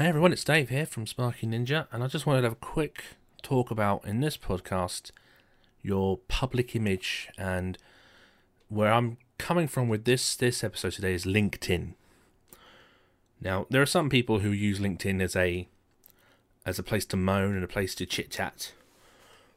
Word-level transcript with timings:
Hey 0.00 0.06
everyone, 0.06 0.32
it's 0.32 0.44
Dave 0.44 0.70
here 0.70 0.86
from 0.86 1.06
Sparky 1.06 1.46
Ninja, 1.46 1.86
and 1.92 2.02
I 2.02 2.06
just 2.06 2.24
wanted 2.24 2.40
to 2.40 2.46
have 2.46 2.54
a 2.54 2.56
quick 2.56 3.04
talk 3.42 3.70
about 3.70 4.02
in 4.06 4.20
this 4.20 4.38
podcast 4.38 5.10
your 5.82 6.16
public 6.26 6.74
image 6.74 7.28
and 7.36 7.76
where 8.70 8.94
I'm 8.94 9.18
coming 9.36 9.68
from 9.68 9.90
with 9.90 10.06
this 10.06 10.36
this 10.36 10.64
episode 10.64 10.92
today 10.92 11.12
is 11.12 11.26
LinkedIn. 11.26 11.92
Now, 13.42 13.66
there 13.68 13.82
are 13.82 13.86
some 13.86 14.08
people 14.08 14.38
who 14.38 14.52
use 14.52 14.80
LinkedIn 14.80 15.20
as 15.20 15.36
a 15.36 15.68
as 16.64 16.78
a 16.78 16.82
place 16.82 17.04
to 17.04 17.18
moan 17.18 17.54
and 17.54 17.62
a 17.62 17.68
place 17.68 17.94
to 17.96 18.06
chit 18.06 18.30
chat. 18.30 18.72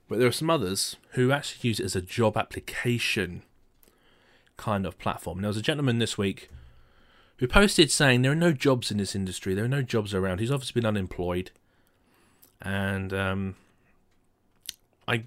But 0.10 0.20
there 0.20 0.28
are 0.28 0.34
some 0.34 0.50
others 0.50 0.98
who 1.12 1.32
actually 1.32 1.70
use 1.70 1.80
it 1.80 1.86
as 1.86 1.95
a 1.95 2.02
job 2.02 2.36
application 2.36 3.44
kind 4.58 4.86
of 4.86 5.00
platform. 5.00 5.38
Now, 5.38 5.44
there 5.44 5.48
was 5.52 5.58
a 5.58 5.62
gentleman 5.62 6.00
this 6.00 6.17
week 6.17 6.50
who 7.43 7.47
posted 7.49 7.91
saying 7.91 8.21
there 8.21 8.31
are 8.31 8.35
no 8.35 8.53
jobs 8.53 8.89
in 8.89 8.95
this 8.95 9.17
industry. 9.17 9.53
There 9.53 9.65
are 9.65 9.67
no 9.67 9.81
jobs 9.81 10.13
around. 10.13 10.39
He's 10.39 10.49
obviously 10.49 10.79
been 10.79 10.88
unemployed, 10.88 11.52
and 12.61 13.11
um, 13.11 13.55
I 15.09 15.25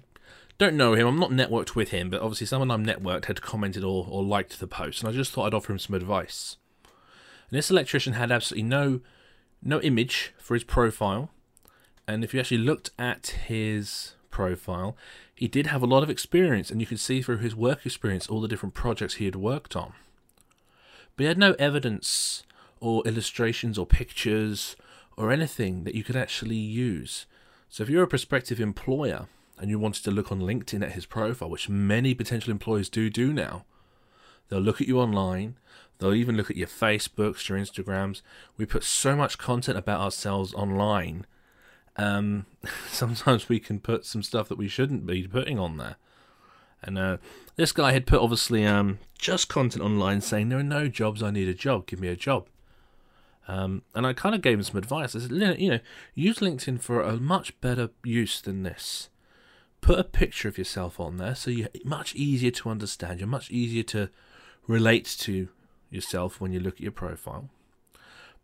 don't 0.57 0.75
know 0.75 0.95
him. 0.95 1.05
I'm 1.05 1.19
not 1.19 1.29
networked 1.29 1.75
with 1.75 1.89
him, 1.89 2.09
but 2.09 2.19
obviously 2.19 2.47
someone 2.47 2.71
I'm 2.71 2.83
networked 2.83 3.25
had 3.25 3.43
commented 3.43 3.83
or, 3.83 4.07
or 4.09 4.23
liked 4.23 4.59
the 4.59 4.65
post, 4.65 5.03
and 5.03 5.09
I 5.09 5.11
just 5.11 5.31
thought 5.31 5.45
I'd 5.45 5.53
offer 5.53 5.71
him 5.71 5.77
some 5.77 5.93
advice. 5.93 6.57
And 7.51 7.55
this 7.59 7.69
electrician 7.69 8.13
had 8.13 8.31
absolutely 8.31 8.67
no 8.67 9.01
no 9.61 9.79
image 9.81 10.33
for 10.39 10.55
his 10.55 10.63
profile, 10.63 11.29
and 12.07 12.23
if 12.23 12.33
you 12.33 12.39
actually 12.39 12.57
looked 12.57 12.89
at 12.97 13.27
his 13.45 14.15
profile, 14.31 14.97
he 15.35 15.47
did 15.47 15.67
have 15.67 15.83
a 15.83 15.85
lot 15.85 16.01
of 16.01 16.09
experience, 16.09 16.71
and 16.71 16.81
you 16.81 16.87
could 16.87 16.99
see 16.99 17.21
through 17.21 17.37
his 17.37 17.55
work 17.55 17.85
experience 17.85 18.25
all 18.25 18.41
the 18.41 18.47
different 18.47 18.73
projects 18.73 19.13
he 19.13 19.25
had 19.25 19.35
worked 19.35 19.75
on. 19.75 19.93
But 21.17 21.23
he 21.23 21.27
had 21.27 21.37
no 21.37 21.53
evidence 21.53 22.43
or 22.79 23.05
illustrations 23.05 23.77
or 23.77 23.85
pictures 23.85 24.75
or 25.17 25.31
anything 25.31 25.83
that 25.83 25.95
you 25.95 26.03
could 26.03 26.15
actually 26.15 26.55
use. 26.55 27.25
So 27.69 27.83
if 27.83 27.89
you're 27.89 28.03
a 28.03 28.07
prospective 28.07 28.61
employer 28.61 29.27
and 29.57 29.69
you 29.69 29.79
wanted 29.79 30.03
to 30.03 30.11
look 30.11 30.31
on 30.31 30.39
LinkedIn 30.39 30.83
at 30.83 30.91
his 30.91 31.07
profile, 31.07 31.49
which 31.49 31.67
many 31.67 32.13
potential 32.13 32.51
employers 32.51 32.87
do 32.87 33.09
do 33.09 33.33
now, 33.33 33.65
they'll 34.47 34.59
look 34.59 34.79
at 34.79 34.87
you 34.87 34.99
online, 34.99 35.57
they'll 35.97 36.13
even 36.13 36.37
look 36.37 36.51
at 36.51 36.55
your 36.55 36.67
Facebooks, 36.67 37.49
your 37.49 37.57
Instagrams. 37.57 38.21
We 38.55 38.67
put 38.67 38.83
so 38.83 39.15
much 39.15 39.39
content 39.39 39.77
about 39.77 39.99
ourselves 39.99 40.53
online. 40.53 41.25
Um, 41.95 42.45
sometimes 42.89 43.49
we 43.49 43.59
can 43.59 43.79
put 43.79 44.05
some 44.05 44.21
stuff 44.21 44.47
that 44.49 44.57
we 44.57 44.67
shouldn't 44.67 45.07
be 45.07 45.27
putting 45.27 45.57
on 45.57 45.77
there. 45.77 45.95
And 46.87 46.97
uh, 46.97 47.17
this 47.57 47.71
guy 47.73 47.91
had 47.91 48.07
put 48.07 48.21
obviously 48.21 48.65
um, 48.65 48.99
just 49.19 49.49
content 49.49 49.83
online 49.83 50.21
saying 50.21 50.49
there 50.49 50.57
are 50.57 50.63
no 50.63 50.87
jobs. 50.87 51.21
I 51.21 51.29
need 51.29 51.49
a 51.49 51.53
job. 51.53 51.85
Give 51.85 51.99
me 51.99 52.07
a 52.07 52.15
job. 52.15 52.47
Um, 53.47 53.83
and 53.93 54.07
I 54.07 54.13
kind 54.13 54.33
of 54.33 54.41
gave 54.41 54.57
him 54.57 54.63
some 54.63 54.77
advice. 54.77 55.15
I 55.15 55.19
said, 55.19 55.31
you 55.31 55.69
know, 55.69 55.79
use 56.15 56.39
LinkedIn 56.39 56.81
for 56.81 57.01
a 57.01 57.17
much 57.17 57.59
better 57.61 57.89
use 58.03 58.41
than 58.41 58.63
this. 58.63 59.09
Put 59.81 59.99
a 59.99 60.03
picture 60.03 60.49
of 60.49 60.57
yourself 60.57 60.99
on 60.99 61.17
there, 61.17 61.35
so 61.35 61.51
you're 61.51 61.69
much 61.85 62.15
easier 62.15 62.51
to 62.51 62.69
understand. 62.69 63.19
You're 63.19 63.27
much 63.27 63.51
easier 63.51 63.83
to 63.83 64.09
relate 64.65 65.05
to 65.19 65.49
yourself 65.89 66.41
when 66.41 66.51
you 66.51 66.59
look 66.59 66.75
at 66.75 66.81
your 66.81 66.91
profile. 66.91 67.49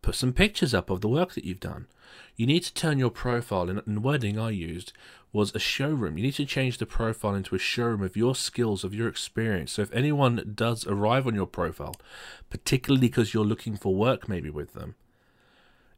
Put 0.04 0.16
some 0.16 0.34
pictures 0.34 0.74
up 0.74 0.92
of 0.92 1.02
the 1.02 1.08
work 1.08 1.34
that 1.34 1.46
you've 1.46 1.60
done. 1.60 1.88
You 2.36 2.46
need 2.46 2.64
to 2.64 2.74
turn 2.74 3.00
your 3.00 3.10
profile, 3.10 3.70
and 3.70 3.82
the 3.88 4.00
wording 4.02 4.38
I 4.38 4.52
used 4.52 4.92
was 5.32 5.56
a 5.56 5.60
showroom. 5.60 6.18
You 6.18 6.26
need 6.26 6.36
to 6.36 6.46
change 6.46 6.78
the 6.78 6.86
profile 6.86 7.34
into 7.34 7.56
a 7.56 7.60
showroom 7.60 8.04
of 8.04 8.18
your 8.18 8.36
skills, 8.36 8.84
of 8.84 8.94
your 8.94 9.08
experience. 9.08 9.72
So 9.72 9.82
if 9.82 9.94
anyone 9.94 10.54
does 10.54 10.86
arrive 10.86 11.26
on 11.26 11.34
your 11.34 11.48
profile, 11.48 11.96
particularly 12.50 13.08
because 13.08 13.34
you're 13.34 13.46
looking 13.46 13.78
for 13.78 13.96
work 13.96 14.28
maybe 14.28 14.50
with 14.50 14.74
them, 14.74 14.96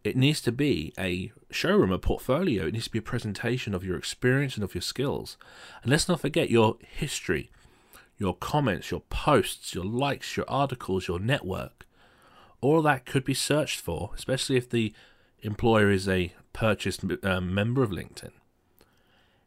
it 0.04 0.16
needs 0.16 0.40
to 0.42 0.52
be 0.52 0.94
a 1.00 1.32
showroom, 1.50 1.92
a 1.92 1.98
portfolio. 1.98 2.68
It 2.68 2.74
needs 2.74 2.86
to 2.86 2.92
be 2.92 3.00
a 3.00 3.02
presentation 3.02 3.74
of 3.74 3.84
your 3.84 3.98
experience 3.98 4.54
and 4.54 4.64
of 4.64 4.76
your 4.76 4.84
skills. 4.84 5.36
And 5.82 5.90
let's 5.90 6.08
not 6.08 6.22
forget 6.22 6.52
your 6.52 6.78
history, 6.80 7.50
your 8.20 8.36
comments, 8.36 8.92
your 8.92 9.02
posts, 9.10 9.74
your 9.74 9.84
likes, 9.84 10.38
your 10.38 10.46
articles, 10.48 11.08
your 11.08 11.20
network. 11.20 11.85
All 12.66 12.82
that 12.82 13.06
could 13.06 13.24
be 13.24 13.36
searched 13.36 13.80
for, 13.80 14.10
especially 14.16 14.58
if 14.58 14.68
the 14.68 14.92
employer 15.44 15.92
is 15.92 16.10
a 16.10 16.34
purchased 16.52 17.04
um, 17.22 17.54
member 17.54 17.84
of 17.84 17.92
LinkedIn. 17.92 18.32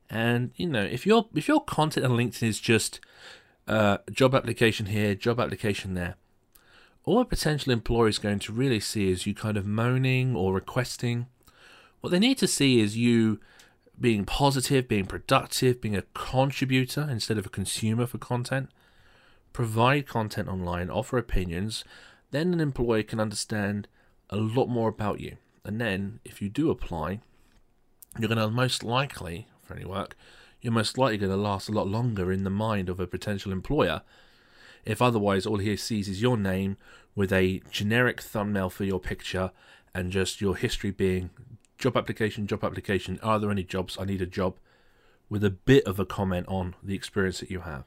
And 0.08 0.52
you 0.54 0.68
know, 0.68 0.84
if 0.84 1.04
your 1.04 1.26
if 1.34 1.48
your 1.48 1.60
content 1.64 2.06
on 2.06 2.12
LinkedIn 2.12 2.44
is 2.44 2.60
just 2.60 3.00
uh, 3.66 3.98
job 4.12 4.36
application 4.36 4.86
here, 4.86 5.16
job 5.16 5.40
application 5.40 5.94
there, 5.94 6.14
all 7.04 7.20
a 7.20 7.24
potential 7.24 7.72
employer 7.72 8.06
is 8.06 8.20
going 8.20 8.38
to 8.38 8.52
really 8.52 8.78
see 8.78 9.10
is 9.10 9.26
you 9.26 9.34
kind 9.34 9.56
of 9.56 9.66
moaning 9.66 10.36
or 10.36 10.54
requesting. 10.54 11.26
What 12.00 12.10
they 12.10 12.20
need 12.20 12.38
to 12.38 12.46
see 12.46 12.78
is 12.78 12.96
you 12.96 13.40
being 14.00 14.26
positive, 14.26 14.86
being 14.86 15.06
productive, 15.06 15.80
being 15.80 15.96
a 15.96 16.02
contributor 16.14 17.08
instead 17.10 17.36
of 17.36 17.46
a 17.46 17.50
consumer 17.50 18.06
for 18.06 18.18
content. 18.18 18.70
Provide 19.52 20.06
content 20.06 20.46
online, 20.46 20.88
offer 20.88 21.18
opinions, 21.18 21.82
then 22.30 22.52
an 22.52 22.60
employer 22.60 23.02
can 23.02 23.20
understand 23.20 23.88
a 24.30 24.36
lot 24.36 24.66
more 24.66 24.88
about 24.88 25.20
you. 25.20 25.36
And 25.64 25.80
then, 25.80 26.20
if 26.24 26.40
you 26.40 26.48
do 26.48 26.70
apply, 26.70 27.20
you're 28.18 28.28
going 28.28 28.38
to 28.38 28.48
most 28.48 28.82
likely, 28.82 29.48
for 29.62 29.74
any 29.74 29.84
work, 29.84 30.16
you're 30.60 30.72
most 30.72 30.98
likely 30.98 31.18
going 31.18 31.30
to 31.30 31.36
last 31.36 31.68
a 31.68 31.72
lot 31.72 31.86
longer 31.86 32.32
in 32.32 32.44
the 32.44 32.50
mind 32.50 32.88
of 32.88 32.98
a 32.98 33.06
potential 33.06 33.52
employer. 33.52 34.02
If 34.84 35.02
otherwise, 35.02 35.46
all 35.46 35.58
he 35.58 35.76
sees 35.76 36.08
is 36.08 36.22
your 36.22 36.36
name 36.36 36.76
with 37.14 37.32
a 37.32 37.62
generic 37.70 38.20
thumbnail 38.20 38.70
for 38.70 38.84
your 38.84 39.00
picture 39.00 39.50
and 39.94 40.12
just 40.12 40.40
your 40.40 40.56
history 40.56 40.90
being 40.90 41.30
job 41.78 41.96
application, 41.96 42.46
job 42.46 42.64
application, 42.64 43.18
are 43.22 43.38
there 43.38 43.50
any 43.50 43.62
jobs? 43.62 43.96
I 44.00 44.04
need 44.04 44.22
a 44.22 44.26
job, 44.26 44.58
with 45.28 45.44
a 45.44 45.50
bit 45.50 45.84
of 45.84 45.98
a 45.98 46.06
comment 46.06 46.46
on 46.48 46.74
the 46.82 46.94
experience 46.94 47.40
that 47.40 47.50
you 47.50 47.60
have. 47.60 47.84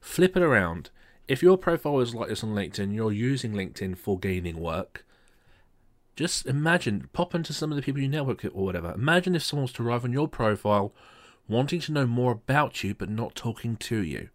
Flip 0.00 0.36
it 0.36 0.42
around. 0.42 0.90
If 1.28 1.42
your 1.42 1.58
profile 1.58 2.00
is 2.00 2.14
like 2.14 2.28
this 2.28 2.44
on 2.44 2.50
LinkedIn, 2.50 2.94
you're 2.94 3.12
using 3.12 3.52
LinkedIn 3.52 3.98
for 3.98 4.18
gaining 4.18 4.60
work, 4.60 5.04
just 6.14 6.46
imagine, 6.46 7.10
pop 7.12 7.34
into 7.34 7.52
some 7.52 7.70
of 7.70 7.76
the 7.76 7.82
people 7.82 8.00
you 8.00 8.08
network 8.08 8.42
with 8.42 8.52
or 8.54 8.64
whatever. 8.64 8.92
Imagine 8.92 9.34
if 9.34 9.42
someone 9.42 9.64
was 9.64 9.72
to 9.72 9.82
arrive 9.82 10.04
on 10.04 10.12
your 10.12 10.28
profile 10.28 10.94
wanting 11.48 11.80
to 11.80 11.92
know 11.92 12.06
more 12.06 12.32
about 12.32 12.82
you 12.82 12.94
but 12.94 13.10
not 13.10 13.34
talking 13.34 13.76
to 13.76 14.02
you. 14.02 14.28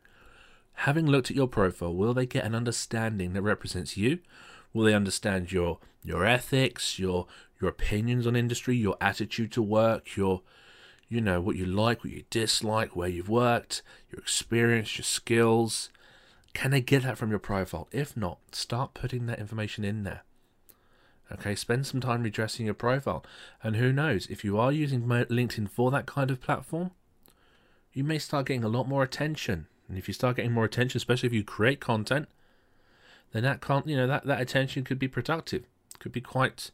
Having 0.73 1.07
looked 1.07 1.29
at 1.29 1.35
your 1.35 1.47
profile, 1.47 1.93
will 1.93 2.13
they 2.13 2.25
get 2.25 2.45
an 2.45 2.55
understanding 2.55 3.33
that 3.33 3.41
represents 3.41 3.97
you? 3.97 4.19
Will 4.73 4.85
they 4.85 4.93
understand 4.93 5.51
your 5.51 5.79
your 6.03 6.25
ethics, 6.25 6.97
your 6.97 7.27
your 7.59 7.69
opinions 7.69 8.25
on 8.25 8.35
industry, 8.35 8.75
your 8.75 8.97
attitude 9.01 9.51
to 9.53 9.61
work, 9.61 10.15
your 10.15 10.41
you 11.09 11.21
know 11.21 11.41
what 11.41 11.55
you 11.55 11.65
like, 11.65 12.03
what 12.03 12.13
you 12.13 12.23
dislike, 12.29 12.95
where 12.95 13.09
you've 13.09 13.29
worked, 13.29 13.81
your 14.11 14.21
experience, 14.21 14.97
your 14.97 15.03
skills? 15.03 15.89
Can 16.53 16.71
they 16.71 16.81
get 16.81 17.03
that 17.03 17.17
from 17.17 17.29
your 17.29 17.39
profile? 17.39 17.87
If 17.91 18.17
not, 18.17 18.39
start 18.51 18.93
putting 18.93 19.25
that 19.25 19.39
information 19.39 19.83
in 19.83 20.03
there. 20.03 20.23
Okay, 21.31 21.55
spend 21.55 21.87
some 21.87 22.01
time 22.01 22.23
redressing 22.23 22.65
your 22.65 22.75
profile. 22.75 23.23
And 23.63 23.77
who 23.77 23.93
knows, 23.93 24.27
if 24.27 24.43
you 24.43 24.59
are 24.59 24.71
using 24.71 25.03
LinkedIn 25.03 25.69
for 25.69 25.89
that 25.91 26.05
kind 26.05 26.29
of 26.29 26.41
platform, 26.41 26.91
you 27.93 28.03
may 28.03 28.19
start 28.19 28.47
getting 28.47 28.63
a 28.63 28.69
lot 28.69 28.87
more 28.87 29.03
attention. 29.03 29.67
And 29.87 29.97
if 29.97 30.07
you 30.07 30.13
start 30.13 30.35
getting 30.35 30.51
more 30.51 30.65
attention, 30.65 30.97
especially 30.97 31.27
if 31.27 31.33
you 31.33 31.43
create 31.43 31.79
content, 31.79 32.27
then 33.31 33.43
that 33.43 33.61
can't, 33.61 33.87
you 33.87 33.95
know, 33.95 34.07
that, 34.07 34.25
that 34.25 34.41
attention 34.41 34.83
could 34.83 34.99
be 34.99 35.07
productive, 35.07 35.63
could 35.99 36.11
be 36.11 36.21
quite, 36.21 36.71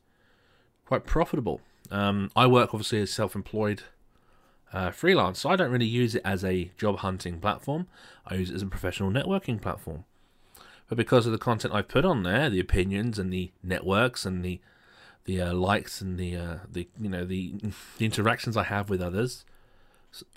quite 0.86 1.06
profitable. 1.06 1.62
Um, 1.92 2.32
I 2.36 2.48
work 2.48 2.74
obviously 2.74 3.00
as 3.02 3.12
self-employed 3.12 3.84
uh, 4.74 4.92
freelance, 4.92 5.40
so 5.40 5.50
I 5.50 5.56
don't 5.56 5.72
really 5.72 5.86
use 5.86 6.16
it 6.16 6.22
as 6.26 6.44
a 6.44 6.72
job 6.78 6.98
hunting 7.00 7.40
platform. 7.40 7.88
I 8.26 8.36
use 8.36 8.50
it 8.50 8.56
as 8.56 8.62
a 8.62 8.68
professional 8.68 9.12
networking 9.12 9.62
platform. 9.62 10.06
But 10.88 10.98
because 10.98 11.26
of 11.26 11.32
the 11.32 11.38
content 11.38 11.74
I've 11.74 11.88
put 11.88 12.06
on 12.06 12.24
there, 12.24 12.50
the 12.50 12.60
opinions 12.60 13.20
and 13.20 13.32
the 13.32 13.52
networks 13.64 14.26
and 14.26 14.44
the 14.44 14.60
the 15.26 15.42
uh, 15.42 15.54
likes 15.54 16.00
and 16.00 16.18
the 16.18 16.38
uh, 16.38 16.56
the 16.72 16.88
you 17.00 17.10
know 17.10 17.26
the 17.26 17.56
the 17.98 18.06
interactions 18.06 18.56
I 18.56 18.64
have 18.64 18.90
with 18.90 19.02
others, 19.02 19.46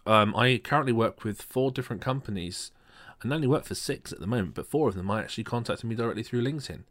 um, 0.06 0.35
I 0.37 0.61
currently 0.62 0.93
work 0.93 1.25
with 1.25 1.43
four 1.43 1.71
different 1.71 2.03
companies. 2.03 2.73
and 3.23 3.33
only 3.33 3.47
work 3.47 3.65
for 3.65 3.75
six 3.75 4.12
at 4.12 4.21
the 4.21 4.26
moment, 4.26 4.55
but 4.55 4.67
four 4.67 4.88
of 4.88 4.94
them 4.94 5.11
I 5.11 5.21
actually 5.21 5.44
contacted 5.44 5.88
me 5.88 5.94
directly 5.94 6.23
through 6.23 6.43
LinkedIn 6.43 6.85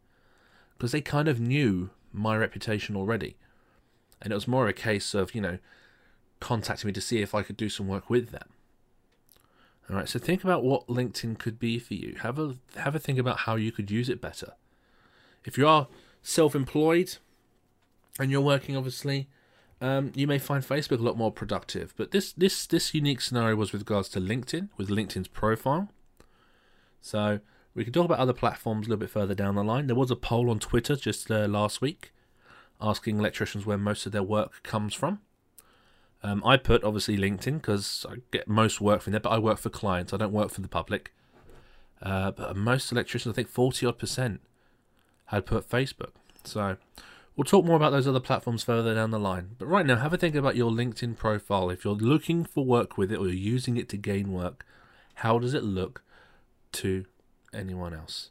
because 0.76 0.92
they 0.92 1.00
kind 1.00 1.26
of 1.28 1.40
knew 1.40 1.90
my 2.12 2.36
reputation 2.36 2.96
already, 2.96 3.36
and 4.22 4.32
it 4.32 4.34
was 4.34 4.48
more 4.48 4.68
a 4.68 4.72
case 4.72 5.12
of 5.14 5.34
you 5.34 5.40
know 5.40 5.58
contacting 6.40 6.88
me 6.88 6.92
to 6.92 7.00
see 7.00 7.20
if 7.20 7.34
I 7.34 7.42
could 7.42 7.56
do 7.56 7.68
some 7.68 7.86
work 7.86 8.10
with 8.10 8.30
them. 8.30 8.48
All 9.88 9.96
right, 9.96 10.08
so 10.08 10.18
think 10.18 10.44
about 10.44 10.62
what 10.62 10.86
LinkedIn 10.86 11.38
could 11.38 11.58
be 11.58 11.78
for 11.78 11.94
you. 11.94 12.16
Have 12.20 12.38
a 12.38 12.56
have 12.76 12.94
a 12.94 12.98
think 12.98 13.18
about 13.18 13.40
how 13.40 13.56
you 13.56 13.72
could 13.72 13.90
use 13.90 14.08
it 14.08 14.20
better. 14.20 14.52
If 15.44 15.58
you 15.58 15.66
are 15.66 15.88
self-employed 16.22 17.16
and 18.18 18.30
you're 18.30 18.40
working, 18.40 18.76
obviously, 18.76 19.28
um, 19.80 20.12
you 20.14 20.26
may 20.26 20.38
find 20.38 20.62
Facebook 20.62 21.00
a 21.00 21.02
lot 21.02 21.16
more 21.16 21.32
productive. 21.32 21.92
But 21.96 22.12
this 22.12 22.32
this 22.32 22.66
this 22.66 22.94
unique 22.94 23.20
scenario 23.20 23.56
was 23.56 23.72
with 23.72 23.82
regards 23.82 24.08
to 24.10 24.20
LinkedIn, 24.20 24.68
with 24.76 24.88
LinkedIn's 24.88 25.28
profile. 25.28 25.88
So 27.00 27.40
we 27.74 27.82
can 27.82 27.92
talk 27.92 28.04
about 28.04 28.18
other 28.18 28.32
platforms 28.32 28.86
a 28.86 28.90
little 28.90 29.00
bit 29.00 29.10
further 29.10 29.34
down 29.34 29.56
the 29.56 29.64
line. 29.64 29.86
There 29.88 29.96
was 29.96 30.10
a 30.10 30.16
poll 30.16 30.50
on 30.50 30.60
Twitter 30.60 30.96
just 30.96 31.30
uh, 31.30 31.46
last 31.48 31.80
week 31.80 32.12
asking 32.80 33.18
electricians 33.18 33.66
where 33.66 33.78
most 33.78 34.06
of 34.06 34.12
their 34.12 34.22
work 34.22 34.62
comes 34.62 34.94
from. 34.94 35.20
Um, 36.22 36.42
I 36.44 36.56
put 36.56 36.84
obviously 36.84 37.16
LinkedIn 37.16 37.54
because 37.54 38.04
I 38.08 38.16
get 38.30 38.46
most 38.46 38.80
work 38.80 39.02
from 39.02 39.12
there, 39.12 39.20
but 39.20 39.30
I 39.30 39.38
work 39.38 39.58
for 39.58 39.70
clients. 39.70 40.12
I 40.12 40.18
don't 40.18 40.32
work 40.32 40.50
for 40.50 40.60
the 40.60 40.68
public. 40.68 41.12
Uh, 42.02 42.30
but 42.30 42.56
most 42.56 42.92
electricians, 42.92 43.32
I 43.32 43.36
think 43.36 43.48
forty 43.48 43.86
odd 43.86 43.98
percent, 43.98 44.40
had 45.26 45.46
put 45.46 45.68
Facebook. 45.68 46.12
So 46.44 46.76
we'll 47.36 47.44
talk 47.44 47.64
more 47.64 47.76
about 47.76 47.90
those 47.90 48.06
other 48.06 48.20
platforms 48.20 48.62
further 48.62 48.94
down 48.94 49.10
the 49.10 49.18
line. 49.18 49.56
But 49.58 49.66
right 49.66 49.86
now, 49.86 49.96
have 49.96 50.12
a 50.12 50.18
think 50.18 50.34
about 50.34 50.56
your 50.56 50.70
LinkedIn 50.70 51.16
profile. 51.16 51.70
If 51.70 51.84
you're 51.84 51.94
looking 51.94 52.44
for 52.44 52.64
work 52.64 52.98
with 52.98 53.12
it 53.12 53.18
or 53.18 53.26
you're 53.26 53.34
using 53.34 53.76
it 53.76 53.88
to 53.90 53.96
gain 53.96 54.32
work, 54.32 54.64
how 55.16 55.38
does 55.38 55.54
it 55.54 55.64
look 55.64 56.02
to 56.72 57.04
anyone 57.52 57.94
else? 57.94 58.30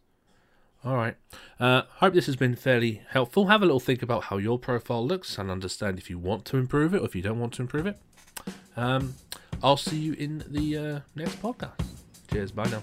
All 0.86 0.96
right. 0.96 1.16
Uh, 1.60 1.84
hope 1.96 2.14
this 2.14 2.26
has 2.28 2.38
been 2.38 2.56
fairly 2.56 3.02
helpful. 3.10 3.48
Have 3.48 3.62
a 3.62 3.66
little 3.66 3.82
think 3.82 4.02
about 4.02 4.26
how 4.26 4.38
your 4.38 4.58
profile 4.58 5.06
looks 5.06 5.38
and 5.38 5.52
understand 5.52 5.98
if 6.00 6.10
you 6.10 6.18
want 6.18 6.46
to 6.46 6.58
improve 6.58 6.94
it 6.94 7.02
or 7.02 7.06
if 7.06 7.16
you 7.16 7.22
don't 7.22 7.40
want 7.40 7.54
to 7.54 7.62
improve 7.62 7.86
it. 7.86 8.00
Um, 8.78 9.16
I'll 9.62 9.78
see 9.78 9.98
you 9.98 10.14
in 10.14 10.44
the 10.48 10.78
uh, 10.78 11.00
next 11.16 11.42
podcast. 11.42 11.86
Cheers. 12.32 12.52
Bye 12.52 12.70
now. 12.70 12.82